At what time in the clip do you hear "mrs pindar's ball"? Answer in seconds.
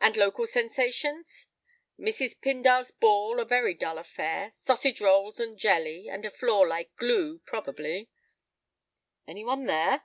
1.98-3.38